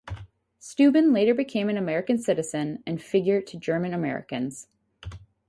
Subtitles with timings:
[0.57, 4.67] Steuben later became an American citizen and figure to German Americans.